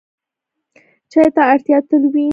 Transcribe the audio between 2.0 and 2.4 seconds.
وي.